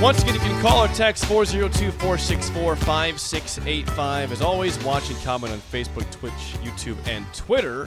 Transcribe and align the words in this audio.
Once 0.00 0.22
again, 0.22 0.32
you 0.32 0.40
can 0.40 0.62
call 0.62 0.82
or 0.82 0.88
text 0.88 1.26
402 1.26 1.90
464 1.90 2.74
5685. 2.74 4.32
As 4.32 4.40
always, 4.40 4.82
watch 4.82 5.10
and 5.10 5.22
comment 5.22 5.52
on 5.52 5.58
Facebook, 5.58 6.10
Twitch, 6.10 6.32
YouTube, 6.62 6.96
and 7.06 7.26
Twitter. 7.34 7.86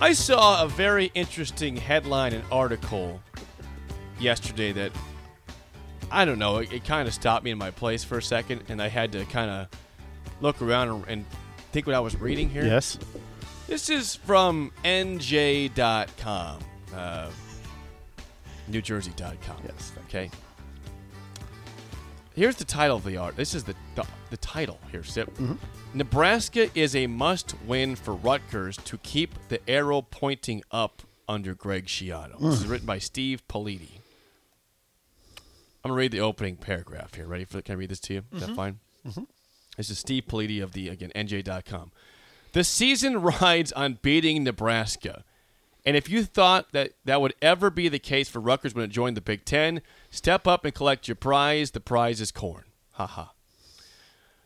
I 0.00 0.14
saw 0.14 0.64
a 0.64 0.68
very 0.68 1.12
interesting 1.14 1.76
headline 1.76 2.32
and 2.32 2.42
article 2.50 3.20
yesterday 4.18 4.72
that, 4.72 4.90
I 6.10 6.24
don't 6.24 6.40
know, 6.40 6.56
it, 6.58 6.72
it 6.72 6.84
kind 6.84 7.06
of 7.06 7.14
stopped 7.14 7.44
me 7.44 7.52
in 7.52 7.58
my 7.58 7.70
place 7.70 8.02
for 8.02 8.18
a 8.18 8.22
second, 8.22 8.64
and 8.68 8.82
I 8.82 8.88
had 8.88 9.12
to 9.12 9.24
kind 9.26 9.48
of 9.48 9.68
look 10.40 10.60
around 10.60 10.88
and, 10.88 11.04
and 11.06 11.24
think 11.70 11.86
what 11.86 11.94
I 11.94 12.00
was 12.00 12.20
reading 12.20 12.50
here. 12.50 12.64
Yes. 12.64 12.98
This 13.68 13.90
is 13.90 14.16
from 14.16 14.72
NJ.com, 14.84 16.58
uh, 16.96 17.30
NewJersey.com. 18.68 19.56
Yes, 19.64 19.92
Okay. 20.08 20.32
Here's 22.34 22.56
the 22.56 22.64
title 22.64 22.96
of 22.96 23.04
the 23.04 23.16
art. 23.16 23.36
This 23.36 23.54
is 23.54 23.64
the 23.64 23.74
the, 23.94 24.04
the 24.30 24.36
title 24.38 24.78
here, 24.90 25.04
Sip. 25.04 25.32
Mm-hmm. 25.34 25.54
Nebraska 25.94 26.68
is 26.74 26.96
a 26.96 27.06
must-win 27.06 27.94
for 27.94 28.14
Rutgers 28.14 28.76
to 28.78 28.98
keep 28.98 29.34
the 29.48 29.60
arrow 29.70 30.02
pointing 30.02 30.62
up 30.72 31.02
under 31.28 31.54
Greg 31.54 31.86
Schiano. 31.86 32.38
This 32.40 32.60
is 32.60 32.64
mm. 32.64 32.70
written 32.70 32.86
by 32.86 32.98
Steve 32.98 33.46
Politi. 33.48 34.00
I'm 35.84 35.90
gonna 35.90 35.94
read 35.94 36.12
the 36.12 36.20
opening 36.20 36.56
paragraph 36.56 37.14
here. 37.14 37.26
Ready 37.26 37.44
for? 37.44 37.62
Can 37.62 37.74
I 37.74 37.78
read 37.78 37.90
this 37.90 38.00
to 38.00 38.14
you? 38.14 38.22
Is 38.32 38.40
that 38.40 38.46
mm-hmm. 38.46 38.54
fine? 38.56 38.78
Mm-hmm. 39.06 39.24
This 39.76 39.90
is 39.90 39.98
Steve 39.98 40.24
Politi 40.26 40.62
of 40.62 40.72
the 40.72 40.88
again 40.88 41.12
NJ.com. 41.14 41.92
The 42.52 42.64
season 42.64 43.20
rides 43.40 43.70
on 43.72 43.98
beating 44.02 44.42
Nebraska. 44.42 45.24
And 45.86 45.96
if 45.96 46.08
you 46.08 46.24
thought 46.24 46.72
that 46.72 46.92
that 47.04 47.20
would 47.20 47.34
ever 47.42 47.70
be 47.70 47.88
the 47.88 47.98
case 47.98 48.28
for 48.28 48.40
Rutgers 48.40 48.74
when 48.74 48.84
it 48.84 48.88
joined 48.88 49.16
the 49.16 49.20
Big 49.20 49.44
Ten, 49.44 49.82
step 50.10 50.46
up 50.46 50.64
and 50.64 50.74
collect 50.74 51.08
your 51.08 51.14
prize. 51.14 51.72
The 51.72 51.80
prize 51.80 52.20
is 52.20 52.30
corn. 52.30 52.64
Ha 52.92 53.06
ha. 53.06 53.32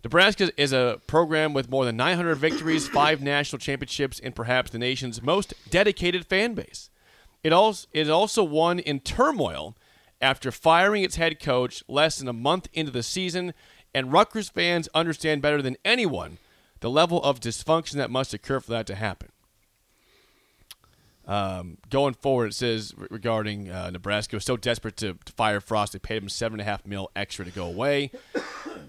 Nebraska 0.03 0.50
is 0.56 0.72
a 0.72 1.00
program 1.06 1.53
with 1.53 1.70
more 1.70 1.84
than 1.84 1.97
900 1.97 2.36
victories, 2.36 2.89
five 2.89 3.20
national 3.20 3.58
championships, 3.58 4.20
and 4.20 4.34
perhaps 4.34 4.70
the 4.70 4.78
nation's 4.78 5.20
most 5.20 5.55
dedicated 5.70 6.27
fan 6.27 6.55
base. 6.55 6.89
It 7.42 7.52
also, 7.52 7.86
it 7.92 8.08
also 8.08 8.42
one 8.42 8.78
in 8.78 9.00
turmoil 9.00 9.77
after 10.20 10.50
firing 10.50 11.02
its 11.02 11.17
head 11.17 11.41
coach 11.41 11.83
less 11.89 12.19
than 12.19 12.28
a 12.28 12.33
month 12.33 12.69
into 12.73 12.91
the 12.91 13.02
season, 13.02 13.55
and 13.95 14.12
Rutgers 14.12 14.48
fans 14.48 14.89
understand 14.95 15.42
better 15.42 15.62
than 15.62 15.77
anyone 15.84 16.39
the 16.80 16.91
level 16.91 17.23
of 17.23 17.41
dysfunction 17.41 17.95
that 17.95 18.11
must 18.11 18.34
occur 18.34 18.61
for 18.61 18.70
that 18.70 18.86
to 18.86 18.95
happen. 18.95 19.28
Um, 21.28 21.76
going 21.90 22.14
forward, 22.14 22.46
it 22.46 22.54
says 22.54 22.94
regarding 23.10 23.70
uh, 23.70 23.90
Nebraska 23.90 24.36
was 24.36 24.46
so 24.46 24.56
desperate 24.56 24.96
to, 24.96 25.12
to 25.26 25.32
fire 25.34 25.60
Frost, 25.60 25.92
they 25.92 25.98
paid 25.98 26.22
him 26.22 26.28
seven 26.30 26.58
and 26.58 26.66
a 26.66 26.70
half 26.70 26.86
mil 26.86 27.10
extra 27.14 27.44
to 27.44 27.50
go 27.50 27.66
away. 27.66 28.10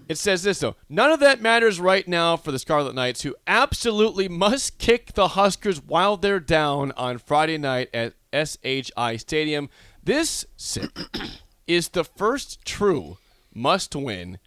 It 0.08 0.16
says 0.16 0.42
this 0.42 0.58
though: 0.58 0.74
none 0.88 1.10
of 1.12 1.20
that 1.20 1.42
matters 1.42 1.78
right 1.78 2.08
now 2.08 2.38
for 2.38 2.50
the 2.50 2.58
Scarlet 2.58 2.94
Knights, 2.94 3.22
who 3.22 3.36
absolutely 3.46 4.26
must 4.26 4.78
kick 4.78 5.12
the 5.12 5.28
Huskers 5.28 5.82
while 5.82 6.16
they're 6.16 6.40
down 6.40 6.92
on 6.92 7.18
Friday 7.18 7.58
night 7.58 7.90
at 7.92 8.14
SHI 8.32 9.16
Stadium. 9.18 9.68
This 10.02 10.46
is 11.66 11.88
the 11.90 12.04
first 12.04 12.64
true 12.64 13.18
must-win 13.52 14.38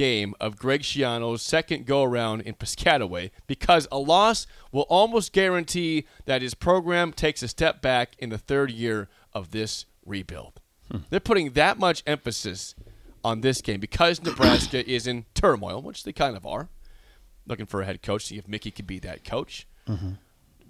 game 0.00 0.34
of 0.40 0.56
Greg 0.56 0.80
Schiano's 0.80 1.42
second 1.42 1.84
go-around 1.84 2.40
in 2.40 2.54
Piscataway 2.54 3.30
because 3.46 3.86
a 3.92 3.98
loss 3.98 4.46
will 4.72 4.86
almost 4.88 5.30
guarantee 5.30 6.06
that 6.24 6.40
his 6.40 6.54
program 6.54 7.12
takes 7.12 7.42
a 7.42 7.48
step 7.48 7.82
back 7.82 8.14
in 8.18 8.30
the 8.30 8.38
third 8.38 8.70
year 8.70 9.10
of 9.34 9.50
this 9.50 9.84
rebuild. 10.06 10.58
Hmm. 10.90 11.00
They're 11.10 11.20
putting 11.20 11.50
that 11.50 11.78
much 11.78 12.02
emphasis 12.06 12.74
on 13.22 13.42
this 13.42 13.60
game 13.60 13.78
because 13.78 14.22
Nebraska 14.22 14.90
is 14.90 15.06
in 15.06 15.26
turmoil, 15.34 15.82
which 15.82 16.04
they 16.04 16.14
kind 16.14 16.34
of 16.34 16.46
are. 16.46 16.70
Looking 17.46 17.66
for 17.66 17.82
a 17.82 17.84
head 17.84 18.00
coach, 18.00 18.24
see 18.24 18.38
if 18.38 18.48
Mickey 18.48 18.70
could 18.70 18.86
be 18.86 19.00
that 19.00 19.22
coach. 19.22 19.66
Mm-hmm. 19.86 20.12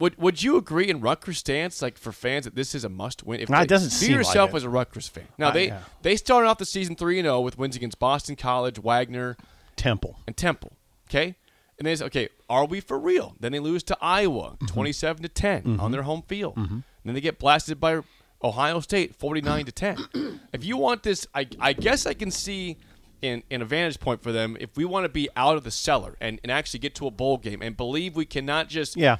Would 0.00 0.16
Would 0.18 0.42
you 0.42 0.56
agree 0.56 0.88
in 0.88 1.00
Rutgers' 1.00 1.38
stance, 1.38 1.80
like 1.82 1.96
for 1.98 2.10
fans, 2.10 2.44
that 2.46 2.54
this 2.56 2.74
is 2.74 2.84
a 2.84 2.88
must 2.88 3.22
win? 3.24 3.38
If 3.40 3.48
No, 3.48 3.60
it 3.60 3.68
doesn't 3.68 3.90
see 3.90 4.06
seem 4.06 4.16
like 4.16 4.26
yourself 4.26 4.50
it. 4.50 4.56
as 4.56 4.64
a 4.64 4.68
Rutgers 4.68 5.06
fan. 5.08 5.28
Now 5.38 5.48
Uh, 5.48 5.52
they 5.52 5.66
yeah. 5.68 5.80
they 6.02 6.16
started 6.16 6.48
off 6.48 6.58
the 6.58 6.64
season 6.64 6.96
three 6.96 7.18
and 7.18 7.26
zero 7.26 7.40
with 7.40 7.58
wins 7.58 7.76
against 7.76 7.98
Boston 7.98 8.34
College, 8.34 8.78
Wagner, 8.78 9.36
Temple. 9.76 10.18
and 10.26 10.36
Temple. 10.36 10.72
Okay, 11.08 11.34
and 11.78 11.86
they 11.86 11.94
say, 11.96 12.04
okay, 12.06 12.28
are 12.48 12.64
we 12.64 12.80
for 12.80 12.98
real? 12.98 13.34
Then 13.40 13.52
they 13.52 13.58
lose 13.60 13.82
to 13.84 13.96
Iowa, 14.00 14.52
Mm-hmm. 14.52 14.66
twenty-seven 14.66 15.22
to 15.22 15.28
10 15.28 15.78
on 15.80 15.92
their 15.92 16.02
home 16.02 16.22
field. 16.26 16.56
And 16.56 16.82
then 17.04 17.14
they 17.14 17.20
get 17.20 17.38
blasted 17.38 17.78
by 17.80 18.00
Ohio 18.42 18.80
State, 18.80 19.14
forty-nine 19.16 19.66
to 19.66 19.72
ten. 19.72 19.96
If 20.52 20.64
you 20.64 20.76
want 20.76 21.02
this, 21.04 21.26
I, 21.34 21.46
I 21.60 21.72
guess 21.74 22.06
I 22.06 22.14
can 22.14 22.30
see 22.32 22.76
an, 23.22 23.42
an 23.52 23.62
advantage 23.62 24.00
point 24.00 24.20
for 24.22 24.32
them 24.32 24.56
if 24.58 24.76
we 24.76 24.84
want 24.84 25.04
to 25.04 25.08
be 25.08 25.28
out 25.36 25.56
of 25.56 25.62
the 25.62 25.70
cellar 25.70 26.16
and, 26.20 26.40
and 26.42 26.50
actually 26.50 26.80
get 26.80 26.94
to 26.96 27.06
a 27.06 27.10
bowl 27.10 27.36
game 27.38 27.62
and 27.62 27.76
believe 27.76 28.16
we 28.16 28.24
cannot 28.24 28.68
just 28.68 28.96
Yeah. 28.96 29.18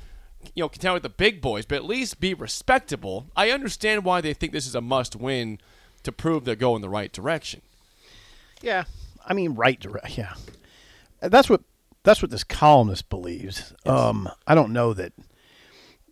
You 0.55 0.63
know, 0.63 0.69
contend 0.69 0.95
with 0.95 1.03
the 1.03 1.09
big 1.09 1.41
boys, 1.41 1.67
but 1.67 1.77
at 1.77 1.85
least 1.85 2.21
be 2.21 2.35
respectable. 2.35 3.27
I 3.37 3.51
understand 3.51 4.05
why 4.05 4.21
they 4.21 4.35
think 4.35 4.53
this 4.53 4.67
is 4.67 4.75
a 4.75 4.81
must 4.81 5.17
win 5.17 5.59
to 6.03 6.13
prove 6.13 6.45
they're 6.45 6.57
going 6.57 6.83
the 6.83 6.89
right 6.89 7.13
direction. 7.13 7.63
Yeah. 8.63 8.85
I 9.25 9.35
mean, 9.35 9.55
right 9.55 9.79
direct. 9.79 10.17
Yeah. 10.17 10.35
That's 11.21 11.51
what 11.51 11.63
that's 12.03 12.23
what 12.23 12.31
this 12.31 12.45
columnist 12.45 13.11
believes. 13.11 13.75
Um, 13.85 14.29
I 14.47 14.55
don't 14.55 14.73
know 14.73 14.95
that 14.95 15.13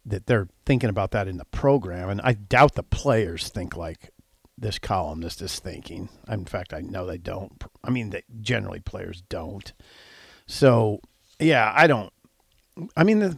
that 0.05 0.27
they're 0.27 0.49
thinking 0.67 0.91
about 0.91 1.11
that 1.13 1.29
in 1.29 1.39
the 1.39 1.45
program, 1.47 2.09
and 2.11 2.21
I 2.23 2.33
doubt 2.35 2.75
the 2.75 2.83
players 2.83 3.49
think 3.49 3.77
like 3.77 4.11
this 4.57 4.79
columnist 4.79 5.41
is 5.41 5.59
thinking. 5.59 6.09
In 6.29 6.45
fact, 6.45 6.73
I 6.75 6.81
know 6.81 7.07
they 7.07 7.19
don't. 7.19 7.63
I 7.85 7.91
mean, 7.91 8.11
that 8.11 8.25
generally 8.41 8.81
players 8.81 9.23
don't. 9.29 9.73
So, 10.47 11.01
yeah, 11.39 11.73
I 11.75 11.87
don't. 11.87 12.13
I 12.97 13.05
mean, 13.05 13.19
the, 13.21 13.37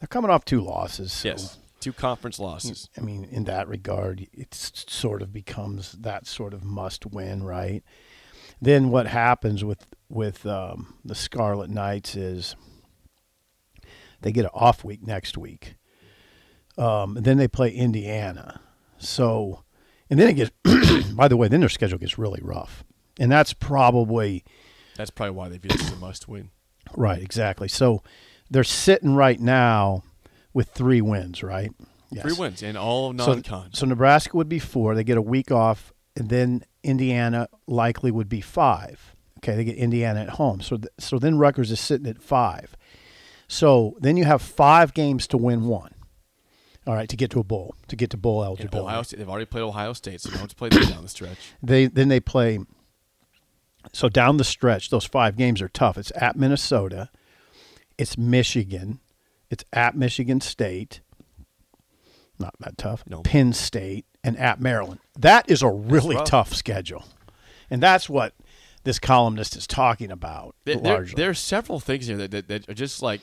they're 0.00 0.08
coming 0.08 0.30
off 0.30 0.44
two 0.44 0.60
losses. 0.60 1.12
so- 1.12 1.58
Two 1.80 1.92
conference 1.92 2.38
losses. 2.38 2.88
I 2.96 3.02
mean, 3.02 3.24
in 3.24 3.44
that 3.44 3.68
regard, 3.68 4.26
it 4.32 4.54
sort 4.54 5.20
of 5.20 5.34
becomes 5.34 5.92
that 5.92 6.26
sort 6.26 6.54
of 6.54 6.64
must 6.64 7.04
win, 7.04 7.42
right? 7.42 7.82
Then 8.58 8.88
what 8.88 9.06
happens 9.06 9.62
with 9.62 9.84
with 10.08 10.46
um, 10.46 10.94
the 11.04 11.14
Scarlet 11.14 11.68
Knights 11.68 12.16
is 12.16 12.56
they 14.22 14.32
get 14.32 14.46
an 14.46 14.50
off 14.54 14.82
week 14.82 15.06
next 15.06 15.36
week. 15.36 15.74
Um, 16.78 17.18
and 17.18 17.26
then 17.26 17.36
they 17.36 17.48
play 17.48 17.70
Indiana. 17.70 18.60
So, 18.96 19.62
and 20.08 20.18
then 20.18 20.30
it 20.30 20.34
gets. 20.34 20.52
by 21.14 21.28
the 21.28 21.36
way, 21.36 21.48
then 21.48 21.60
their 21.60 21.68
schedule 21.68 21.98
gets 21.98 22.16
really 22.18 22.40
rough, 22.42 22.82
and 23.20 23.30
that's 23.30 23.52
probably 23.52 24.42
That's 24.96 25.10
probably 25.10 25.32
why 25.32 25.50
they 25.50 25.58
view 25.58 25.70
this 25.70 25.82
as 25.82 25.92
a 25.92 25.96
must 25.96 26.28
win. 26.28 26.50
Right, 26.96 27.22
exactly. 27.22 27.68
So 27.68 28.02
they're 28.50 28.64
sitting 28.64 29.14
right 29.14 29.40
now 29.40 30.02
with 30.52 30.68
three 30.70 31.00
wins, 31.00 31.42
right? 31.42 31.70
Yes. 32.10 32.22
Three 32.24 32.34
wins 32.38 32.62
and 32.62 32.76
all 32.78 33.10
So, 33.18 33.32
non 33.32 33.42
con. 33.42 33.70
so 33.72 33.86
Nebraska 33.86 34.36
would 34.36 34.48
be 34.48 34.58
four. 34.58 34.94
They 34.94 35.02
get 35.04 35.16
a 35.18 35.22
week 35.22 35.50
off, 35.50 35.92
and 36.16 36.28
then 36.28 36.64
Indiana 36.82 37.48
likely 37.66 38.10
would 38.10 38.28
be 38.28 38.40
five. 38.40 39.14
Okay, 39.38 39.56
they 39.56 39.64
get 39.64 39.76
Indiana 39.76 40.20
at 40.20 40.30
home. 40.30 40.60
So, 40.60 40.76
th- 40.76 40.88
so 40.98 41.18
then 41.18 41.36
Rutgers 41.38 41.70
is 41.70 41.80
sitting 41.80 42.06
at 42.06 42.22
five. 42.22 42.76
So 43.48 43.96
then 44.00 44.16
you 44.16 44.24
have 44.24 44.40
five 44.40 44.94
games 44.94 45.26
to 45.28 45.36
win 45.36 45.66
one. 45.66 45.92
All 46.86 46.94
right, 46.94 47.08
to 47.08 47.16
get 47.16 47.30
to 47.32 47.40
a 47.40 47.44
bowl, 47.44 47.74
to 47.88 47.96
get 47.96 48.10
to 48.10 48.16
bowl 48.16 48.42
And 48.42 48.48
eligibility. 48.48 48.86
Ohio 48.86 49.02
State, 49.02 49.18
they've 49.18 49.28
already 49.28 49.46
played 49.46 49.62
Ohio 49.62 49.92
State, 49.94 50.20
so 50.20 50.30
let's 50.38 50.54
play 50.54 50.68
them 50.68 50.82
down 50.88 51.02
the 51.02 51.08
stretch. 51.08 51.38
They 51.62 51.86
then 51.86 52.08
they 52.08 52.20
play. 52.20 52.58
So 53.92 54.08
down 54.08 54.36
the 54.38 54.44
stretch, 54.44 54.90
those 54.90 55.04
five 55.04 55.36
games 55.36 55.60
are 55.60 55.68
tough. 55.68 55.98
It's 55.98 56.12
at 56.16 56.36
Minnesota, 56.36 57.10
it's 57.98 58.18
Michigan, 58.18 59.00
it's 59.50 59.64
at 59.72 59.96
Michigan 59.96 60.40
State. 60.40 61.00
Not 62.38 62.54
that 62.60 62.76
tough. 62.76 63.04
No. 63.06 63.22
Penn 63.22 63.52
State 63.52 64.06
and 64.24 64.36
at 64.38 64.60
Maryland. 64.60 65.00
That 65.18 65.48
is 65.48 65.62
a 65.62 65.68
really 65.68 66.16
tough 66.24 66.52
schedule, 66.52 67.04
and 67.70 67.82
that's 67.82 68.08
what 68.08 68.34
this 68.84 68.98
columnist 68.98 69.56
is 69.56 69.66
talking 69.66 70.10
about 70.10 70.54
There, 70.64 70.76
there, 70.76 71.04
there 71.04 71.30
are 71.30 71.34
several 71.34 71.80
things 71.80 72.06
here 72.06 72.18
that, 72.18 72.30
that, 72.30 72.48
that 72.48 72.68
are 72.68 72.74
just 72.74 73.02
like 73.02 73.22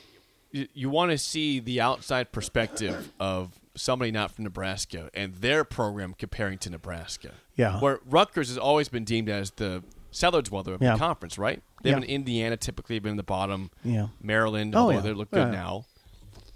you, 0.51 0.68
you 0.73 0.89
want 0.89 1.12
to 1.12 1.18
see 1.18 1.59
the 1.59 1.79
outside 1.79 2.31
perspective 2.31 3.12
of 3.19 3.59
somebody 3.75 4.12
not 4.12 4.31
from 4.31 4.44
Nebraska 4.44 5.09
and 5.13 5.33
their 5.35 5.63
program 5.63 6.13
comparing 6.18 6.57
to 6.59 6.69
Nebraska. 6.69 7.31
Yeah. 7.56 7.79
Where 7.79 8.00
Rutgers 8.06 8.50
has 8.50 8.57
always 8.57 8.89
been 8.89 9.06
deemed 9.06 9.29
as 9.29 9.51
the 9.51 9.83
cellar 10.12 10.42
dweller 10.42 10.74
of 10.74 10.81
Yeah. 10.81 10.94
the 10.94 11.00
conference, 11.00 11.38
right? 11.38 11.62
They 11.84 11.90
have 11.92 12.00
Yeah. 12.00 12.06
an 12.06 12.10
Indiana 12.12 12.58
typically 12.58 13.00
been 13.00 13.12
in 13.12 13.18
the 13.18 13.24
bottom. 13.24 13.72
Yeah. 13.84 14.08
Maryland, 14.22 14.75
Oh, 14.75 14.80
although 14.81 14.94
yeah. 14.96 15.00
they 15.02 15.13
look 15.13 15.31
good 15.31 15.48
Yeah. 15.48 15.52
now. 15.52 15.86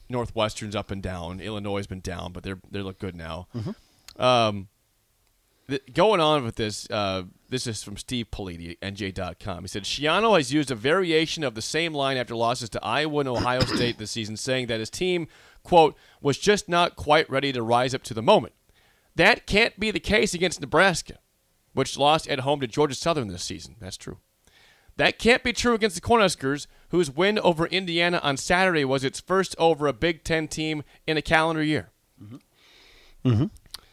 Northwestern's 0.10 0.76
up 0.76 0.92
and 0.92 1.02
down. 1.02 1.40
Illinois 1.40 1.78
has 1.78 1.88
been 1.88 2.02
down, 2.02 2.32
but 2.32 2.44
they're 2.44 2.60
they 2.70 2.82
look 2.82 3.00
good 3.00 3.16
now. 3.16 3.48
Mm-hmm. 3.56 4.22
Um, 4.22 4.68
th- 5.68 5.82
going 5.94 6.20
on 6.22 6.44
with 6.44 6.56
this, 6.58 6.88
uh, 6.92 7.24
this 7.50 7.66
is 7.66 7.82
from 7.84 7.98
Steve 7.98 8.28
Politi, 8.32 8.78
NJ.com. 8.82 9.64
He 9.64 9.68
said 9.68 9.84
Schiano 9.84 10.38
has 10.38 10.54
used 10.54 10.70
a 10.70 10.76
variation 10.76 11.44
of 11.44 11.56
the 11.56 11.62
same 11.62 11.94
line 11.94 12.18
after 12.18 12.36
losses 12.36 12.70
to 12.72 12.84
Iowa 12.86 13.22
and 13.22 13.30
Ohio 13.30 13.62
State 13.66 13.98
this 13.98 14.12
season, 14.12 14.38
saying 14.38 14.68
that 14.68 14.80
his 14.80 14.92
team, 14.92 15.28
quote, 15.64 15.96
was 16.22 16.38
just 16.38 16.70
not 16.70 16.96
quite 16.96 17.28
ready 17.30 17.52
to 17.52 17.64
rise 17.64 17.96
up 17.96 18.04
to 18.04 18.14
the 18.14 18.22
moment. 18.22 18.54
That 19.16 19.48
can't 19.48 19.80
be 19.80 19.90
the 19.92 20.00
case 20.00 20.34
against 20.36 20.62
Nebraska, 20.62 21.18
which 21.76 21.98
lost 21.98 22.28
at 22.28 22.40
home 22.40 22.60
to 22.62 22.68
Georgia 22.68 22.96
Southern 22.96 23.28
this 23.28 23.44
season. 23.44 23.76
That's 23.80 23.98
true. 23.98 24.18
That 24.98 25.20
can't 25.20 25.44
be 25.44 25.54
true 25.54 25.74
against 25.74 25.96
the 25.96 26.02
Cornhuskers, 26.02 26.68
whose 26.90 27.12
win 27.12 27.38
over 27.40 27.68
Indiana 27.68 28.20
on 28.24 28.38
Saturday 28.38 28.86
was 28.86 29.04
its 29.04 29.20
first 29.20 29.56
over 29.60 29.88
a 29.88 29.94
Big 29.94 30.24
Ten 30.24 30.48
team 30.48 30.84
in 31.06 31.18
a 31.18 31.22
calendar 31.22 31.62
year. 31.62 31.90
Mm-hmm. 32.22 33.30
Mm-hmm. 33.30 33.46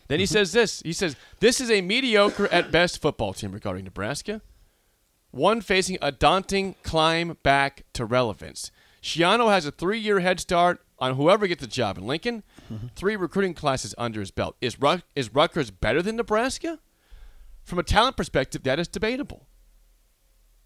Then 0.08 0.18
he 0.20 0.24
mm-hmm. 0.24 0.32
says 0.32 0.52
this. 0.52 0.80
He 0.82 0.92
says, 0.92 1.16
This 1.40 1.60
is 1.60 1.70
a 1.70 1.80
mediocre 1.80 2.46
at 2.48 2.70
best 2.70 3.02
football 3.02 3.32
team 3.32 3.50
regarding 3.50 3.84
Nebraska. 3.84 4.42
One 5.32 5.60
facing 5.60 5.98
a 6.00 6.12
daunting 6.12 6.76
climb 6.84 7.36
back 7.42 7.84
to 7.94 8.04
relevance. 8.04 8.70
Schiano 9.02 9.50
has 9.50 9.66
a 9.66 9.72
three 9.72 9.98
year 9.98 10.20
head 10.20 10.38
start 10.38 10.80
on 11.00 11.16
whoever 11.16 11.48
gets 11.48 11.62
the 11.62 11.66
job 11.66 11.98
in 11.98 12.06
Lincoln. 12.06 12.44
Three 12.94 13.16
recruiting 13.16 13.54
classes 13.54 13.94
under 13.98 14.20
his 14.20 14.30
belt. 14.30 14.56
Is, 14.60 14.80
Ruck- 14.80 15.02
is 15.16 15.34
Rutgers 15.34 15.72
better 15.72 16.00
than 16.00 16.16
Nebraska? 16.16 16.78
From 17.64 17.78
a 17.78 17.82
talent 17.82 18.16
perspective, 18.16 18.62
that 18.64 18.78
is 18.78 18.88
debatable. 18.88 19.46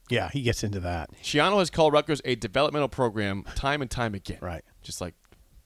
Yeah, 0.08 0.28
he 0.31 0.43
gets 0.43 0.62
into 0.62 0.81
that. 0.81 1.10
Schiano 1.22 1.58
has 1.58 1.70
called 1.70 1.93
Rutgers 1.93 2.22
a 2.25 2.37
developmental 2.37 2.88
program 2.88 3.44
time 3.54 3.82
and 3.82 3.90
time 3.90 4.14
again. 4.14 4.38
Right. 4.40 4.64
Just 4.82 5.00
like 5.00 5.14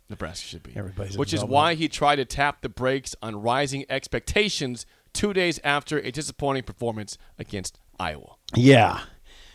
Nebraska 0.08 0.46
should 0.46 0.62
be. 0.62 0.72
Everybody's 0.74 1.16
Which 1.16 1.34
is 1.34 1.44
why 1.44 1.74
he 1.74 1.88
tried 1.88 2.16
to 2.16 2.24
tap 2.24 2.62
the 2.62 2.68
brakes 2.68 3.14
on 3.22 3.36
rising 3.36 3.84
expectations 3.88 4.86
two 5.12 5.32
days 5.32 5.60
after 5.62 5.98
a 5.98 6.10
disappointing 6.10 6.62
performance 6.62 7.18
against 7.38 7.78
Iowa. 7.98 8.36
Yeah. 8.54 9.00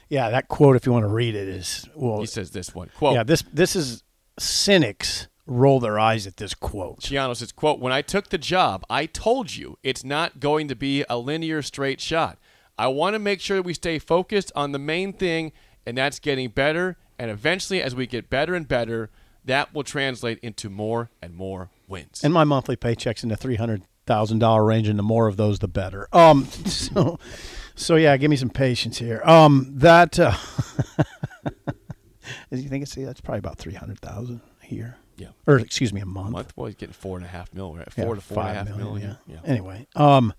Yeah, 0.07 0.29
that 0.29 0.47
quote, 0.47 0.75
if 0.75 0.85
you 0.85 0.91
want 0.91 1.03
to 1.03 1.09
read 1.11 1.35
it, 1.35 1.47
is 1.47 1.89
well. 1.95 2.19
He 2.19 2.27
says 2.27 2.51
this 2.51 2.75
one 2.75 2.91
quote. 2.95 3.15
yeah, 3.15 3.23
this 3.23 3.43
this 3.51 3.75
is 3.75 4.03
cynics 4.37 5.27
roll 5.47 5.79
their 5.79 5.99
eyes 5.99 6.25
at 6.25 6.37
this 6.37 6.53
quote. 6.53 7.01
Schiano 7.01 7.35
says, 7.35 7.51
quote, 7.51 7.79
When 7.79 7.93
I 7.93 8.01
took 8.01 8.29
the 8.29 8.37
job, 8.37 8.85
I 8.89 9.05
told 9.05 9.55
you 9.55 9.77
it's 9.83 10.03
not 10.03 10.39
going 10.39 10.67
to 10.67 10.75
be 10.75 11.05
a 11.09 11.17
linear 11.17 11.61
straight 11.61 12.01
shot. 12.01 12.37
I 12.77 12.87
want 12.87 13.13
to 13.13 13.19
make 13.19 13.39
sure 13.39 13.61
we 13.61 13.73
stay 13.73 13.99
focused 13.99 14.51
on 14.55 14.71
the 14.71 14.79
main 14.79 15.13
thing, 15.13 15.51
and 15.85 15.97
that's 15.97 16.19
getting 16.19 16.49
better. 16.49 16.97
And 17.17 17.31
eventually, 17.31 17.81
as 17.81 17.95
we 17.95 18.07
get 18.07 18.29
better 18.29 18.53
and 18.55 18.67
better, 18.67 19.09
that 19.45 19.73
will 19.73 19.83
translate 19.83 20.39
into 20.39 20.69
more 20.69 21.09
and 21.21 21.33
more 21.33 21.69
wins. 21.87 22.21
And 22.23 22.33
my 22.33 22.43
monthly 22.43 22.75
paycheck's 22.75 23.23
in 23.23 23.29
the 23.29 23.37
three 23.37 23.55
hundred 23.55 23.83
thousand 24.05 24.39
dollar 24.39 24.65
range, 24.65 24.87
and 24.87 24.99
the 24.99 25.03
more 25.03 25.27
of 25.27 25.37
those, 25.37 25.59
the 25.59 25.67
better. 25.67 26.07
Um, 26.11 26.45
so, 26.65 27.19
so 27.75 27.95
yeah, 27.95 28.17
give 28.17 28.29
me 28.29 28.35
some 28.35 28.49
patience 28.49 28.97
here. 28.97 29.21
Um, 29.23 29.71
that 29.75 30.19
uh, 30.19 30.35
you 32.51 32.67
think 32.67 32.83
it's 32.83 32.91
see 32.91 33.05
that's 33.05 33.21
probably 33.21 33.39
about 33.39 33.57
three 33.57 33.73
hundred 33.73 33.99
thousand 33.99 34.41
a 34.69 34.73
year. 34.73 34.97
Yeah. 35.17 35.27
or 35.47 35.57
excuse 35.59 35.93
me, 35.93 36.01
a 36.01 36.05
month. 36.05 36.31
month. 36.31 36.53
Well, 36.55 36.67
he's 36.67 36.75
getting 36.75 36.93
four 36.93 37.17
and 37.17 37.25
a 37.25 37.29
half 37.29 37.53
mil, 37.53 37.75
right? 37.75 37.87
Yeah, 37.97 38.03
Four 38.05 38.15
to 38.15 38.21
four 38.21 38.37
and 38.39 38.45
five 38.47 38.55
half 38.55 38.67
million, 38.77 38.85
million. 38.93 39.17
yeah. 39.27 39.37
Anyway, 39.45 39.87
um, 39.95 40.33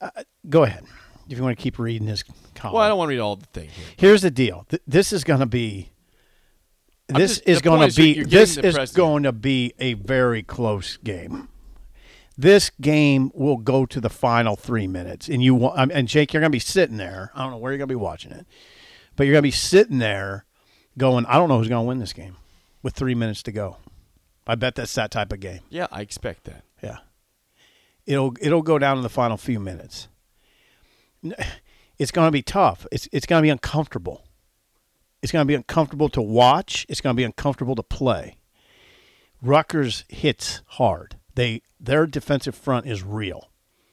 uh, 0.00 0.10
go 0.48 0.64
ahead 0.64 0.84
if 1.28 1.38
you 1.38 1.42
want 1.44 1.56
to 1.56 1.62
keep 1.62 1.78
reading 1.78 2.06
this 2.06 2.22
column. 2.54 2.74
Well, 2.74 2.82
I 2.82 2.88
don't 2.88 2.98
want 2.98 3.08
to 3.08 3.14
read 3.14 3.20
all 3.20 3.36
the 3.36 3.46
thing 3.46 3.68
here. 3.70 3.84
Here's 3.96 4.22
the 4.22 4.30
deal. 4.30 4.66
Th- 4.68 4.82
this 4.86 5.12
is 5.12 5.24
going 5.24 5.40
to 5.40 5.46
be. 5.46 5.90
This 7.08 7.36
just- 7.36 7.48
is 7.48 7.60
going 7.62 7.88
to 7.90 7.94
be. 7.96 8.22
This 8.22 8.56
is 8.56 8.74
president. 8.74 8.94
going 8.94 9.22
to 9.24 9.32
be 9.32 9.72
a 9.78 9.94
very 9.94 10.42
close 10.42 10.96
game. 10.98 11.48
This 12.38 12.70
game 12.80 13.30
will 13.34 13.58
go 13.58 13.84
to 13.86 14.00
the 14.00 14.08
final 14.08 14.56
three 14.56 14.86
minutes, 14.86 15.28
and 15.28 15.42
you 15.42 15.54
wa- 15.54 15.74
um, 15.76 15.90
and 15.92 16.08
Jake, 16.08 16.32
you're 16.32 16.40
going 16.40 16.50
to 16.50 16.56
be 16.56 16.58
sitting 16.58 16.96
there. 16.96 17.30
I 17.34 17.42
don't 17.42 17.50
know 17.50 17.58
where 17.58 17.72
you're 17.72 17.78
going 17.78 17.88
to 17.88 17.92
be 17.92 17.96
watching 17.96 18.32
it, 18.32 18.46
but 19.16 19.24
you're 19.24 19.32
going 19.34 19.42
to 19.42 19.46
be 19.46 19.50
sitting 19.50 19.98
there, 19.98 20.46
going, 20.96 21.26
"I 21.26 21.34
don't 21.34 21.48
know 21.50 21.58
who's 21.58 21.68
going 21.68 21.84
to 21.84 21.88
win 21.88 21.98
this 21.98 22.14
game," 22.14 22.36
with 22.82 22.94
three 22.94 23.14
minutes 23.14 23.42
to 23.44 23.52
go. 23.52 23.76
I 24.46 24.54
bet 24.54 24.74
that's 24.74 24.94
that 24.94 25.10
type 25.10 25.32
of 25.32 25.40
game. 25.40 25.60
Yeah, 25.70 25.86
I 25.90 26.00
expect 26.00 26.44
that. 26.44 26.64
Yeah. 26.82 26.98
It'll 28.06 28.34
it'll 28.40 28.62
go 28.62 28.78
down 28.78 28.96
in 28.96 29.02
the 29.02 29.08
final 29.08 29.36
few 29.36 29.60
minutes. 29.60 30.08
It's 31.98 32.10
going 32.10 32.26
to 32.26 32.32
be 32.32 32.42
tough. 32.42 32.86
It's 32.90 33.08
it's 33.12 33.26
going 33.26 33.40
to 33.40 33.46
be 33.46 33.50
uncomfortable. 33.50 34.24
It's 35.22 35.30
going 35.30 35.44
to 35.44 35.48
be 35.48 35.54
uncomfortable 35.54 36.08
to 36.08 36.22
watch. 36.22 36.84
It's 36.88 37.00
going 37.00 37.14
to 37.14 37.20
be 37.20 37.24
uncomfortable 37.24 37.76
to 37.76 37.82
play. 37.82 38.38
Rutgers 39.40 40.04
hits 40.08 40.62
hard. 40.66 41.16
They 41.36 41.62
their 41.78 42.06
defensive 42.06 42.56
front 42.56 42.86
is 42.86 43.04
real. 43.04 43.50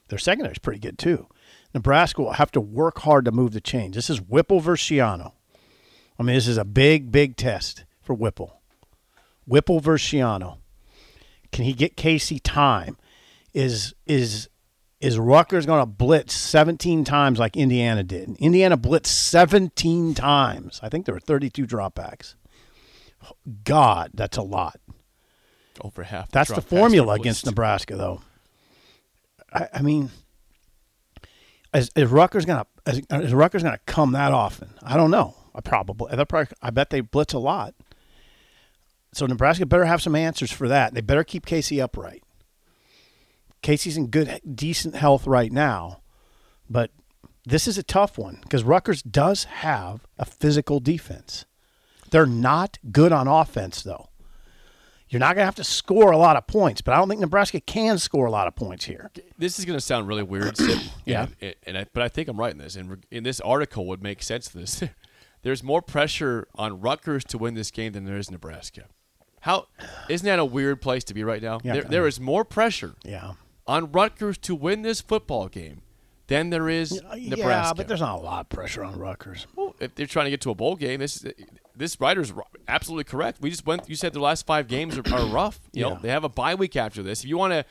Their 0.08 0.18
secondary 0.18 0.52
is 0.52 0.58
pretty 0.58 0.80
good 0.80 0.98
too. 0.98 1.28
Nebraska 1.72 2.20
will 2.20 2.32
have 2.32 2.50
to 2.52 2.60
work 2.60 2.98
hard 3.00 3.24
to 3.26 3.32
move 3.32 3.52
the 3.52 3.60
chains. 3.60 3.94
This 3.94 4.10
is 4.10 4.20
Whipple 4.20 4.58
versus 4.58 4.88
Schiano. 4.88 5.32
I 6.18 6.24
mean, 6.24 6.34
this 6.34 6.48
is 6.48 6.58
a 6.58 6.64
big, 6.64 7.12
big 7.12 7.36
test 7.36 7.84
for 8.02 8.14
Whipple. 8.14 8.59
Whipple 9.50 9.80
versus 9.80 10.08
Schiano. 10.08 10.58
Can 11.50 11.64
he 11.64 11.72
get 11.72 11.96
Casey 11.96 12.38
time? 12.38 12.96
Is 13.52 13.94
is 14.06 14.48
is 15.00 15.18
Rutgers 15.18 15.66
going 15.66 15.80
to 15.80 15.86
blitz 15.86 16.34
17 16.34 17.04
times 17.04 17.38
like 17.38 17.56
Indiana 17.56 18.04
did? 18.04 18.36
Indiana 18.38 18.76
blitzed 18.76 19.06
17 19.06 20.14
times. 20.14 20.78
I 20.82 20.88
think 20.88 21.06
there 21.06 21.14
were 21.14 21.20
32 21.20 21.66
dropbacks. 21.66 22.34
God, 23.64 24.10
that's 24.14 24.36
a 24.36 24.42
lot. 24.42 24.78
Over 25.80 26.04
half. 26.04 26.30
That's 26.30 26.52
the 26.52 26.60
formula 26.60 27.14
against. 27.14 27.46
Nebraska, 27.46 27.96
though. 27.96 28.20
I, 29.52 29.68
I 29.74 29.82
mean, 29.82 30.10
is, 31.74 31.90
is 31.96 32.08
Rutgers 32.08 32.44
gonna 32.44 32.66
is, 32.86 33.00
is 33.10 33.34
Rutgers 33.34 33.62
gonna 33.62 33.80
come 33.86 34.12
that 34.12 34.32
often? 34.32 34.70
I 34.82 34.96
don't 34.96 35.10
know. 35.10 35.34
I 35.54 35.60
probably 35.60 36.16
I 36.62 36.70
bet 36.70 36.90
they 36.90 37.00
blitz 37.00 37.32
a 37.32 37.38
lot. 37.38 37.74
So 39.12 39.26
Nebraska 39.26 39.66
better 39.66 39.84
have 39.86 40.02
some 40.02 40.14
answers 40.14 40.52
for 40.52 40.68
that. 40.68 40.94
They 40.94 41.00
better 41.00 41.24
keep 41.24 41.44
Casey 41.46 41.80
upright. 41.80 42.22
Casey's 43.62 43.96
in 43.96 44.06
good, 44.06 44.40
decent 44.54 44.94
health 44.94 45.26
right 45.26 45.52
now, 45.52 46.00
but 46.68 46.90
this 47.44 47.66
is 47.68 47.76
a 47.76 47.82
tough 47.82 48.16
one 48.16 48.38
because 48.42 48.62
Rutgers 48.64 49.02
does 49.02 49.44
have 49.44 50.06
a 50.18 50.24
physical 50.24 50.80
defense. 50.80 51.44
They're 52.10 52.26
not 52.26 52.78
good 52.90 53.12
on 53.12 53.28
offense, 53.28 53.82
though. 53.82 54.08
You're 55.08 55.20
not 55.20 55.34
going 55.34 55.42
to 55.42 55.46
have 55.46 55.56
to 55.56 55.64
score 55.64 56.12
a 56.12 56.16
lot 56.16 56.36
of 56.36 56.46
points, 56.46 56.80
but 56.80 56.94
I 56.94 56.98
don't 56.98 57.08
think 57.08 57.20
Nebraska 57.20 57.60
can 57.60 57.98
score 57.98 58.26
a 58.26 58.30
lot 58.30 58.46
of 58.46 58.54
points 58.54 58.84
here. 58.84 59.10
This 59.36 59.58
is 59.58 59.64
going 59.64 59.76
to 59.76 59.84
sound 59.84 60.06
really 60.06 60.22
weird, 60.22 60.56
Yeah. 61.04 61.26
and, 61.40 61.54
and 61.66 61.78
I, 61.78 61.86
but 61.92 62.02
I 62.04 62.08
think 62.08 62.28
I'm 62.28 62.38
right 62.38 62.52
in 62.52 62.58
this. 62.58 62.76
And 62.76 63.04
in 63.10 63.24
this 63.24 63.40
article 63.40 63.86
would 63.86 64.02
make 64.02 64.22
sense 64.22 64.46
to 64.48 64.58
this. 64.58 64.84
There's 65.42 65.62
more 65.64 65.82
pressure 65.82 66.46
on 66.54 66.80
Rutgers 66.80 67.24
to 67.24 67.38
win 67.38 67.54
this 67.54 67.70
game 67.72 67.92
than 67.92 68.04
there 68.04 68.16
is 68.18 68.30
Nebraska. 68.30 68.84
How 69.40 69.66
isn't 70.08 70.24
that 70.26 70.38
a 70.38 70.44
weird 70.44 70.80
place 70.82 71.04
to 71.04 71.14
be 71.14 71.24
right 71.24 71.42
now? 71.42 71.60
Yeah, 71.62 71.72
there, 71.74 71.82
there 71.82 72.00
know. 72.02 72.06
is 72.06 72.20
more 72.20 72.44
pressure 72.44 72.94
Yeah. 73.04 73.32
on 73.66 73.90
Rutgers 73.92 74.36
to 74.38 74.54
win 74.54 74.82
this 74.82 75.00
football 75.00 75.48
game 75.48 75.82
than 76.26 76.50
there 76.50 76.68
is 76.68 76.92
Nebraska. 77.16 77.38
Yeah, 77.38 77.72
but 77.74 77.88
there's 77.88 78.00
not 78.00 78.18
a 78.18 78.22
lot 78.22 78.40
of 78.42 78.48
pressure 78.50 78.84
on 78.84 78.98
Rutgers. 78.98 79.46
Well, 79.56 79.74
if 79.80 79.94
they're 79.94 80.06
trying 80.06 80.26
to 80.26 80.30
get 80.30 80.40
to 80.42 80.50
a 80.50 80.54
bowl 80.54 80.76
game, 80.76 81.00
this 81.00 81.24
this 81.74 81.98
writer's 82.00 82.32
absolutely 82.68 83.04
correct. 83.04 83.38
We 83.40 83.50
just 83.50 83.66
went. 83.66 83.88
You 83.88 83.96
said 83.96 84.12
the 84.12 84.20
last 84.20 84.44
five 84.46 84.68
games 84.68 84.98
are, 84.98 85.14
are 85.14 85.26
rough. 85.26 85.58
You 85.72 85.82
know, 85.84 85.90
Yeah. 85.92 85.98
they 86.02 86.08
have 86.10 86.24
a 86.24 86.28
bye 86.28 86.54
week 86.54 86.76
after 86.76 87.02
this. 87.02 87.24
If 87.24 87.28
you 87.30 87.38
want 87.38 87.52
to 87.54 87.64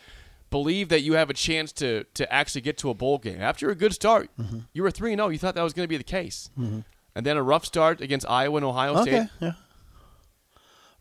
believe 0.50 0.90
that 0.90 1.02
you 1.02 1.14
have 1.14 1.30
a 1.30 1.34
chance 1.36 1.72
to 1.74 2.04
to 2.16 2.34
actually 2.34 2.62
get 2.62 2.78
to 2.80 2.90
a 2.90 2.94
bowl 2.96 3.20
game 3.20 3.40
after 3.40 3.70
a 3.70 3.76
good 3.76 3.94
start, 3.94 4.30
Mm-hmm. 4.40 4.60
you 4.74 4.82
were 4.84 4.90
three 4.92 5.12
and 5.14 5.20
zero. 5.20 5.30
You 5.30 5.38
thought 5.38 5.54
that 5.56 5.62
was 5.64 5.74
going 5.74 5.84
to 5.86 5.90
be 5.90 5.98
the 5.98 6.04
case, 6.04 6.50
and 6.58 6.84
then 7.26 7.38
a 7.38 7.44
rough 7.44 7.66
start 7.66 8.02
against 8.02 8.28
Iowa 8.28 8.58
and 8.58 8.66
Ohio 8.66 8.98
Okay. 9.02 9.12
State. 9.12 9.30
Yeah. 9.40 9.52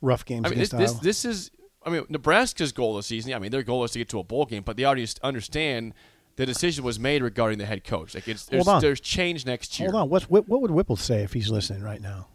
Rough 0.00 0.24
games 0.24 0.46
I 0.46 0.50
mean, 0.50 0.58
this, 0.58 0.72
against 0.72 0.78
this 0.78 0.90
Iowa. 0.92 1.04
this 1.04 1.24
is. 1.24 1.50
I 1.84 1.90
mean, 1.90 2.04
Nebraska's 2.08 2.72
goal 2.72 2.96
this 2.96 3.06
season. 3.06 3.32
I 3.32 3.38
mean, 3.38 3.50
their 3.50 3.62
goal 3.62 3.84
is 3.84 3.92
to 3.92 3.98
get 3.98 4.08
to 4.10 4.18
a 4.18 4.24
bowl 4.24 4.46
game, 4.46 4.62
but 4.62 4.76
they 4.76 4.84
already 4.84 5.06
understand 5.22 5.94
the 6.36 6.44
decision 6.46 6.84
was 6.84 6.98
made 7.00 7.22
regarding 7.22 7.58
the 7.58 7.66
head 7.66 7.82
coach. 7.84 8.14
Like 8.14 8.28
it's 8.28 8.44
there's, 8.46 8.64
Hold 8.64 8.76
on. 8.76 8.80
there's 8.82 9.00
change 9.00 9.46
next 9.46 9.78
year. 9.78 9.90
Hold 9.90 10.02
on. 10.02 10.08
What's, 10.08 10.28
what, 10.30 10.48
what 10.48 10.60
would 10.60 10.70
Whipple 10.70 10.96
say 10.96 11.22
if 11.22 11.32
he's 11.32 11.50
listening 11.50 11.82
right 11.82 12.00
now? 12.00 12.28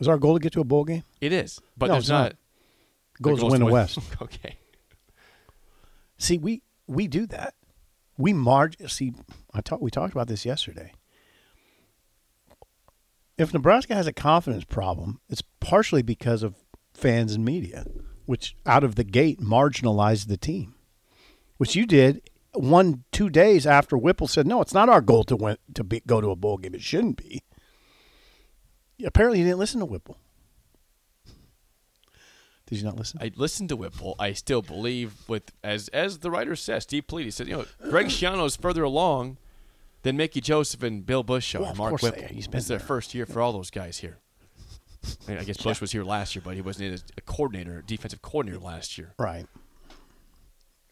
Is 0.00 0.08
our 0.08 0.18
goal 0.18 0.34
to 0.34 0.40
get 0.40 0.52
to 0.54 0.60
a 0.60 0.64
bowl 0.64 0.84
game? 0.84 1.04
It 1.20 1.32
is, 1.32 1.60
but 1.76 1.86
No, 1.86 1.92
there's 1.94 2.04
it's 2.04 2.10
not. 2.10 2.22
not. 2.22 2.36
Goal 3.22 3.34
is 3.34 3.40
to 3.40 3.46
win 3.46 3.60
the 3.60 3.66
West. 3.66 3.98
okay. 4.22 4.56
See, 6.18 6.38
we 6.38 6.62
we 6.86 7.06
do 7.06 7.26
that. 7.26 7.54
We 8.18 8.32
march. 8.32 8.76
See, 8.88 9.12
I 9.52 9.60
talked. 9.60 9.82
We 9.82 9.90
talked 9.90 10.12
about 10.12 10.26
this 10.28 10.44
yesterday. 10.44 10.92
If 13.36 13.52
Nebraska 13.52 13.94
has 13.94 14.06
a 14.06 14.12
confidence 14.12 14.64
problem, 14.64 15.20
it's 15.28 15.42
partially 15.60 16.02
because 16.02 16.42
of 16.42 16.54
fans 16.94 17.34
and 17.34 17.44
media, 17.44 17.84
which 18.26 18.56
out 18.64 18.84
of 18.84 18.94
the 18.94 19.04
gate 19.04 19.40
marginalized 19.40 20.28
the 20.28 20.36
team, 20.36 20.74
which 21.58 21.76
you 21.76 21.86
did 21.86 22.30
one 22.52 23.04
two 23.12 23.28
days 23.28 23.66
after 23.66 23.98
Whipple 23.98 24.28
said, 24.28 24.46
"No, 24.46 24.60
it's 24.60 24.74
not 24.74 24.88
our 24.88 25.00
goal 25.00 25.24
to 25.24 25.36
win 25.36 25.58
to 25.74 25.84
be, 25.84 26.00
go 26.06 26.20
to 26.20 26.30
a 26.30 26.36
bowl 26.36 26.56
game. 26.56 26.74
It 26.74 26.82
shouldn't 26.82 27.16
be." 27.16 27.42
Apparently, 29.04 29.38
he 29.38 29.44
didn't 29.44 29.58
listen 29.58 29.80
to 29.80 29.86
Whipple. 29.86 30.18
Did 32.66 32.78
you 32.78 32.84
not 32.84 32.96
listen? 32.96 33.18
I 33.20 33.30
listened 33.34 33.68
to 33.68 33.76
Whipple. 33.76 34.14
I 34.18 34.32
still 34.32 34.62
believe 34.62 35.28
with 35.28 35.52
as 35.62 35.88
as 35.88 36.20
the 36.20 36.30
writer 36.30 36.56
says, 36.56 36.84
Steve 36.84 37.06
Pleat, 37.06 37.24
he 37.24 37.30
said, 37.30 37.46
you 37.46 37.56
know, 37.56 37.66
Greg 37.90 38.06
Schiano 38.06 38.46
is 38.46 38.56
further 38.56 38.82
along 38.82 39.36
than 40.02 40.16
Mickey 40.16 40.40
Joseph 40.40 40.82
and 40.82 41.04
Bill 41.04 41.22
Busch. 41.22 41.54
Well, 41.54 41.70
of 41.70 41.76
Mark 41.76 42.00
Whipple. 42.00 42.22
He's 42.28 42.48
been 42.48 42.58
it's 42.58 42.68
their 42.68 42.78
there. 42.78 42.86
first 42.86 43.14
year 43.14 43.26
for 43.26 43.42
all 43.42 43.52
those 43.52 43.70
guys 43.70 43.98
here. 43.98 44.18
I, 45.26 45.30
mean, 45.30 45.40
I 45.40 45.44
guess 45.44 45.56
Busch 45.56 45.80
was 45.80 45.92
here 45.92 46.04
last 46.04 46.34
year, 46.34 46.42
but 46.44 46.54
he 46.54 46.60
wasn't 46.60 46.92
in 46.92 46.98
a 47.16 47.20
coordinator, 47.20 47.82
defensive 47.86 48.22
coordinator 48.22 48.62
last 48.62 48.98
year. 48.98 49.14
Right. 49.18 49.46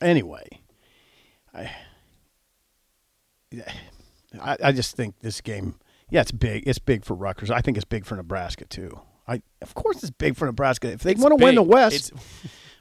Anyway, 0.00 0.46
I, 1.54 1.70
I 4.40 4.56
I 4.64 4.72
just 4.72 4.96
think 4.96 5.20
this 5.20 5.40
game, 5.40 5.76
yeah, 6.10 6.22
it's 6.22 6.32
big. 6.32 6.64
It's 6.66 6.78
big 6.78 7.04
for 7.04 7.14
Rutgers. 7.14 7.50
I 7.50 7.60
think 7.60 7.76
it's 7.76 7.84
big 7.84 8.04
for 8.04 8.16
Nebraska 8.16 8.64
too. 8.64 9.00
I 9.28 9.42
of 9.60 9.74
course 9.74 10.02
it's 10.02 10.10
big 10.10 10.36
for 10.36 10.46
Nebraska. 10.46 10.90
If 10.90 11.02
they 11.02 11.14
want 11.14 11.38
to 11.38 11.44
win 11.44 11.54
the. 11.54 11.62
West, 11.62 12.12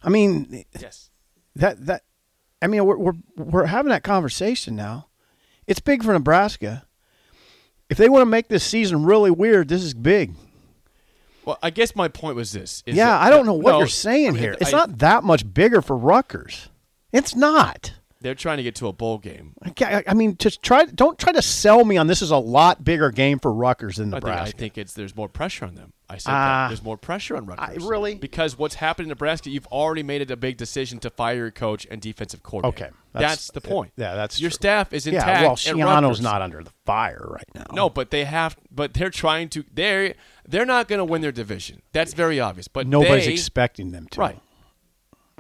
I 0.04 0.10
mean 0.10 0.66
yes. 0.80 1.12
that 1.56 1.86
that 1.86 2.04
I 2.62 2.68
mean 2.68 2.86
we're 2.86 2.98
we're 2.98 3.14
we're 3.38 3.66
having 3.66 3.92
that 3.92 4.04
conversation 4.04 4.76
now. 4.76 5.08
It's 5.68 5.80
big 5.80 6.04
for 6.04 6.14
Nebraska. 6.14 6.86
If 7.90 7.98
they 7.98 8.10
want 8.10 8.22
to 8.22 8.26
make 8.26 8.48
this 8.48 8.64
season 8.64 9.04
really 9.04 9.32
weird, 9.32 9.68
this 9.68 9.84
is 9.84 9.94
big. 9.94 10.34
Well, 11.46 11.58
I 11.64 11.70
guess 11.70 11.96
my 11.96 12.08
point 12.08 12.36
was 12.36 12.52
this. 12.52 12.84
is 12.86 12.96
yeah, 12.96 13.08
that- 13.08 13.22
I 13.22 13.30
don't 13.30 13.46
know 13.46 13.54
what 13.54 13.72
no, 13.72 13.80
you're 13.80 13.88
saying 13.88 14.36
here. 14.36 14.56
It's 14.62 14.74
I- 14.74 14.78
not 14.78 15.00
that 15.00 15.24
much 15.24 15.52
bigger 15.52 15.82
for 15.82 15.98
Rutgers. 15.98 16.70
It's 17.12 17.36
not. 17.36 17.94
They're 18.22 18.36
trying 18.36 18.58
to 18.58 18.64
get 18.64 18.76
to 18.76 18.88
a 18.88 18.94
bowl 18.94 19.18
game. 19.18 19.56
I, 19.82 20.04
I 20.08 20.14
mean, 20.14 20.38
just 20.38 20.62
try. 20.62 20.86
Don't 20.86 21.18
try 21.18 21.34
to 21.34 21.42
sell 21.42 21.84
me 21.84 21.98
on 21.98 22.06
this 22.06 22.22
is 22.22 22.30
a 22.30 22.38
lot 22.38 22.84
bigger 22.84 23.10
game 23.10 23.40
for 23.40 23.52
Rutgers 23.52 23.98
than 23.98 24.14
I 24.14 24.18
think, 24.18 24.24
Nebraska. 24.24 24.56
I 24.56 24.60
think 24.60 24.78
it's 24.78 24.94
there's 24.94 25.16
more 25.16 25.28
pressure 25.28 25.66
on 25.66 25.74
them. 25.74 25.94
I 26.12 26.18
said 26.18 26.32
that. 26.32 26.36
Ah. 26.36 26.68
there's 26.68 26.84
more 26.84 26.98
pressure 26.98 27.38
on 27.38 27.46
Rutgers. 27.46 27.84
really? 27.84 28.16
Because 28.16 28.58
what's 28.58 28.76
happened 28.76 29.06
in 29.06 29.10
Nebraska, 29.10 29.50
you've 29.50 29.68
already 29.68 30.04
made 30.04 30.22
it 30.22 30.30
a 30.30 30.36
big 30.36 30.58
decision 30.58 31.00
to 31.00 31.10
fire 31.10 31.36
your 31.36 31.52
coach 31.52 31.88
and 31.90 32.02
defensive 32.02 32.44
coordinator. 32.44 32.86
Okay, 32.86 32.96
that's, 33.14 33.22
that's- 33.24 33.52
the 33.52 33.62
point. 33.62 33.94
yeah, 33.96 34.16
that's 34.16 34.40
your 34.40 34.50
true. 34.50 34.56
staff 34.56 34.94
is 34.94 35.08
intact. 35.08 35.28
yeah, 35.28 35.42
well, 35.44 35.56
Schiano's 35.56 36.22
not 36.22 36.42
under 36.42 36.64
the 36.64 36.72
fire 36.86 37.26
right 37.30 37.50
now. 37.56 37.66
No, 37.74 37.90
but 37.90 38.12
they 38.12 38.26
have. 38.26 38.58
But 38.70 38.94
they're 38.94 39.10
trying 39.10 39.50
to. 39.50 39.64
They're 39.74 40.14
they're 40.48 40.66
not 40.66 40.88
going 40.88 41.00
to 41.00 41.06
win 41.06 41.22
their 41.22 41.32
division. 41.32 41.82
That's 41.94 42.14
very 42.14 42.40
obvious. 42.40 42.68
But 42.68 42.88
nobody's 42.88 43.26
they, 43.26 43.34
expecting 43.34 43.92
them 43.92 44.08
to. 44.12 44.20
right. 44.20 44.40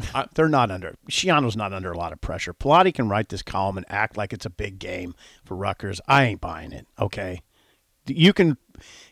They're 0.35 0.49
not 0.49 0.71
under. 0.71 0.95
Schiano's 1.09 1.55
not 1.55 1.73
under 1.73 1.91
a 1.91 1.97
lot 1.97 2.13
of 2.13 2.21
pressure. 2.21 2.53
Politi 2.53 2.93
can 2.93 3.09
write 3.09 3.29
this 3.29 3.43
column 3.43 3.77
and 3.77 3.85
act 3.89 4.17
like 4.17 4.33
it's 4.33 4.45
a 4.45 4.49
big 4.49 4.79
game 4.79 5.15
for 5.45 5.55
Rutgers. 5.55 6.01
I 6.07 6.25
ain't 6.25 6.41
buying 6.41 6.71
it. 6.71 6.87
Okay, 6.99 7.41
you 8.07 8.33
can, 8.33 8.57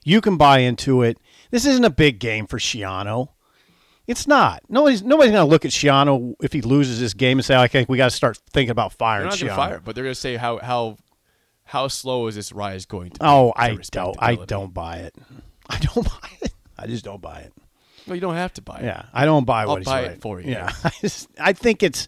you 0.03 0.21
can 0.21 0.37
buy 0.37 0.59
into 0.59 1.01
it. 1.01 1.19
This 1.51 1.65
isn't 1.65 1.83
a 1.83 1.89
big 1.89 2.19
game 2.19 2.47
for 2.47 2.57
Schiano. 2.57 3.29
It's 4.07 4.27
not. 4.27 4.63
Nobody's 4.69 5.03
nobody's 5.03 5.31
going 5.31 5.45
to 5.45 5.49
look 5.49 5.65
at 5.65 5.71
Schiano 5.71 6.33
if 6.41 6.51
he 6.51 6.61
loses 6.61 6.99
this 6.99 7.13
game 7.13 7.37
and 7.37 7.45
say, 7.45 7.55
"Okay, 7.65 7.85
we 7.87 7.97
got 7.97 8.09
to 8.09 8.15
start 8.15 8.39
thinking 8.51 8.71
about 8.71 8.91
They're 8.91 8.97
firing 8.97 9.27
not 9.27 9.37
to 9.37 9.45
Schiano." 9.45 9.55
fire, 9.55 9.81
but 9.83 9.93
they're 9.93 10.03
going 10.03 10.15
to 10.15 10.19
say 10.19 10.35
how 10.35 10.57
how 10.57 10.97
how 11.65 11.87
slow 11.87 12.25
is 12.25 12.33
this 12.33 12.51
rise 12.51 12.85
going 12.85 13.11
to? 13.11 13.19
be 13.19 13.25
Oh, 13.25 13.53
I 13.55 13.77
don't. 13.91 14.17
I 14.19 14.35
don't 14.35 14.73
buy 14.73 14.97
it. 14.97 15.15
I 15.69 15.77
don't 15.77 16.07
buy 16.07 16.29
it. 16.41 16.53
I 16.77 16.87
just 16.87 17.05
don't 17.05 17.21
buy 17.21 17.41
it. 17.41 17.53
Well, 18.07 18.15
you 18.15 18.21
don't 18.21 18.35
have 18.35 18.53
to 18.53 18.63
buy 18.63 18.79
it. 18.79 18.85
Yeah, 18.85 19.05
I 19.13 19.25
don't 19.25 19.45
buy 19.45 19.67
what 19.67 19.73
I'll 19.73 19.77
he's 19.77 19.85
buy 19.85 20.01
it 20.01 20.21
for 20.21 20.41
you. 20.41 20.51
Yeah, 20.51 20.71
I, 20.83 20.91
just, 21.01 21.29
I 21.39 21.53
think 21.53 21.83
it's. 21.83 22.07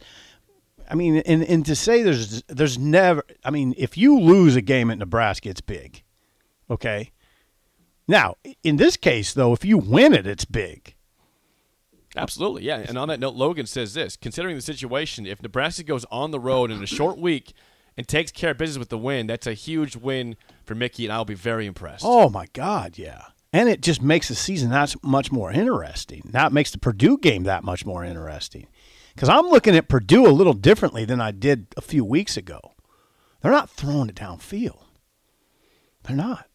I 0.90 0.96
mean, 0.96 1.18
and 1.18 1.44
and 1.44 1.64
to 1.68 1.76
say 1.76 2.02
there's 2.02 2.42
there's 2.44 2.80
never. 2.80 3.24
I 3.46 3.52
mean, 3.52 3.76
if 3.78 3.96
you 3.96 4.20
lose 4.20 4.56
a 4.56 4.62
game 4.62 4.90
at 4.90 4.98
Nebraska, 4.98 5.50
it's 5.50 5.62
big. 5.62 6.02
Okay. 6.70 7.12
Now, 8.12 8.36
in 8.62 8.75
this 8.75 8.98
case, 8.98 9.34
though, 9.34 9.53
if 9.53 9.63
you 9.63 9.77
win 9.77 10.13
it, 10.13 10.27
it's 10.27 10.44
big. 10.44 10.96
Absolutely, 12.18 12.63
yeah. 12.63 12.84
And 12.86 12.98
on 12.98 13.08
that 13.08 13.22
note, 13.22 13.36
Logan 13.36 13.65
says 13.65 13.94
this: 13.94 14.18
considering 14.18 14.58
the 14.58 14.62
situation, 14.62 15.25
if 15.25 15.41
Nebraska 15.41 15.84
goes 15.84 16.03
on 16.12 16.32
the 16.32 16.39
road 16.39 16.72
in 16.72 16.84
a 16.84 16.86
short 16.86 17.18
week 17.30 17.53
and 17.96 18.06
takes 18.06 18.30
care 18.30 18.51
of 18.51 18.58
business 18.58 18.77
with 18.77 18.89
the 18.89 18.98
win, 18.98 19.27
that's 19.27 19.48
a 19.48 19.53
huge 19.53 19.96
win 19.96 20.36
for 20.65 20.75
Mickey, 20.75 21.06
and 21.06 21.13
I'll 21.13 21.24
be 21.24 21.36
very 21.36 21.65
impressed. 21.65 22.03
Oh 22.06 22.30
my 22.30 22.48
God, 22.51 22.98
yeah. 22.98 23.27
And 23.53 23.70
it 23.70 23.80
just 23.80 24.01
makes 24.01 24.27
the 24.27 24.36
season 24.36 24.72
that 24.72 24.94
much 25.01 25.32
more 25.32 25.50
interesting. 25.50 26.30
Now 26.34 26.48
it 26.48 26.53
makes 26.53 26.72
the 26.72 26.80
Purdue 26.80 27.18
game 27.18 27.44
that 27.44 27.63
much 27.63 27.86
more 27.86 28.03
interesting. 28.03 28.68
Because 29.15 29.30
I'm 29.30 29.48
looking 29.48 29.77
at 29.77 29.88
Purdue 29.88 30.27
a 30.27 30.36
little 30.36 30.53
differently 30.53 31.06
than 31.06 31.22
I 31.22 31.32
did 31.32 31.68
a 31.77 31.82
few 31.82 32.03
weeks 32.03 32.36
ago. 32.36 32.60
They're 33.39 33.51
not 33.53 33.70
throwing 33.70 34.10
it 34.10 34.15
downfield. 34.15 34.84
They're 36.03 36.15
not. 36.18 36.48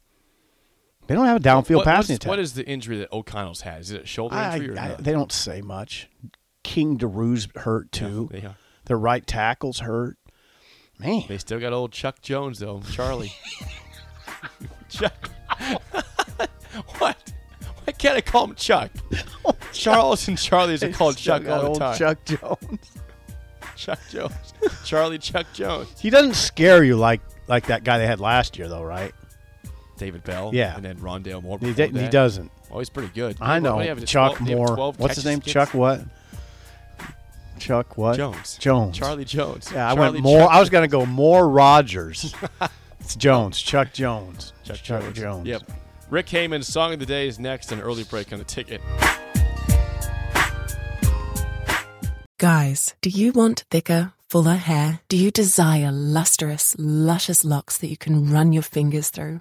They 1.06 1.14
don't 1.14 1.26
have 1.26 1.36
a 1.36 1.40
downfield 1.40 1.76
What- 1.76 1.84
passing 1.84 2.16
attack. 2.16 2.28
What 2.28 2.38
is 2.38 2.54
the 2.54 2.66
injury 2.66 2.98
that 2.98 3.12
O'Connell's 3.12 3.60
had? 3.60 3.80
Is 3.80 3.90
it 3.92 4.02
a 4.02 4.06
shoulder 4.06 4.34
I, 4.34 4.56
injury 4.56 4.76
or 4.76 4.80
I- 4.80 4.94
they 4.98 5.12
don't 5.12 5.30
say 5.32 5.60
much. 5.62 6.08
King 6.62 6.98
Doerue's 6.98 7.48
hurt 7.56 7.92
too. 7.92 8.28
are. 8.44 8.56
Their 8.86 8.98
right 8.98 9.24
tackle's 9.26 9.80
hurt. 9.80 10.16
Man, 10.98 11.24
They 11.28 11.38
still 11.38 11.60
got 11.60 11.72
old 11.72 11.92
Chuck 11.92 12.22
Jones 12.22 12.58
though, 12.58 12.80
Charlie. 12.90 13.32
Chuck. 14.88 15.30
what? 16.98 17.32
Why 17.84 17.92
can't 17.92 18.16
I 18.16 18.20
call 18.20 18.46
him 18.46 18.54
Chuck? 18.54 18.90
Charles 19.72 20.26
and 20.26 20.38
Charlie's 20.38 20.82
are 20.82 20.90
called 20.90 21.16
Chuck 21.16 21.46
all 21.46 21.60
the 21.60 21.68
old 21.68 21.78
time. 21.78 21.98
Chuck 21.98 22.18
Jones. 22.24 22.90
Chuck 23.76 24.00
Jones. 24.10 24.32
Charlie 24.84 25.18
Chuck 25.18 25.46
Jones. 25.52 25.88
He 26.00 26.08
doesn't 26.10 26.34
scare 26.34 26.82
you 26.82 26.96
like 26.96 27.20
like 27.46 27.66
that 27.66 27.84
guy 27.84 27.98
they 27.98 28.06
had 28.06 28.18
last 28.20 28.58
year, 28.58 28.68
though, 28.68 28.82
right? 28.82 29.12
David 29.96 30.24
Bell. 30.24 30.50
Yeah. 30.52 30.76
And 30.76 30.84
then 30.84 30.96
Rondale 30.96 31.42
Moore. 31.42 31.58
He, 31.58 31.72
before 31.72 31.86
di- 31.88 32.00
he 32.04 32.08
doesn't. 32.08 32.50
Oh, 32.70 32.78
he's 32.78 32.90
pretty 32.90 33.12
good. 33.14 33.36
I 33.40 33.58
know. 33.58 33.76
what 33.76 33.82
do 33.82 33.88
you 33.88 33.94
have, 33.94 34.04
Chuck 34.04 34.36
12 34.36 34.38
do 34.48 34.56
have 34.58 34.76
Moore. 34.76 34.92
What's 34.98 35.14
his 35.16 35.24
name? 35.24 35.34
against- 35.38 35.48
Chuck 35.48 35.74
what? 35.74 36.00
Chuck 37.58 37.96
what? 37.96 38.16
Jones. 38.16 38.58
Jones. 38.58 38.98
Charlie 38.98 39.24
Jones. 39.24 39.70
Yeah, 39.72 39.90
I 39.90 39.94
Charlie 39.94 40.10
went 40.12 40.22
more. 40.24 40.40
Chuck- 40.40 40.50
I 40.52 40.60
was 40.60 40.70
going 40.70 40.82
to 40.84 40.88
go 40.88 41.06
more 41.06 41.48
Rogers. 41.48 42.34
it's 43.00 43.16
Jones. 43.16 43.60
Chuck 43.60 43.92
Jones. 43.92 44.52
Chuck, 44.64 44.76
Chuck 44.76 45.02
Jones. 45.02 45.18
Jones. 45.18 45.46
Yep. 45.46 45.62
Rick 46.10 46.26
Heyman's 46.26 46.68
song 46.68 46.92
of 46.92 46.98
the 47.00 47.06
day 47.06 47.26
is 47.28 47.38
next. 47.38 47.72
An 47.72 47.80
early 47.80 48.04
break 48.04 48.32
on 48.32 48.38
the 48.38 48.44
ticket. 48.44 48.80
Guys, 52.38 52.94
do 53.00 53.08
you 53.08 53.32
want 53.32 53.64
thicker, 53.70 54.12
fuller 54.28 54.56
hair? 54.56 55.00
Do 55.08 55.16
you 55.16 55.30
desire 55.30 55.90
lustrous, 55.90 56.76
luscious 56.78 57.44
locks 57.44 57.78
that 57.78 57.88
you 57.88 57.96
can 57.96 58.30
run 58.30 58.52
your 58.52 58.62
fingers 58.62 59.08
through? 59.08 59.40